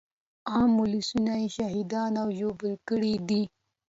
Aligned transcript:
عام 0.51 0.71
ولسونه 0.81 1.33
يې 1.41 1.47
شهیدان 1.57 2.11
او 2.21 2.27
ژوبل 2.39 2.73
کړي 2.87 3.13
دي. 3.29 3.43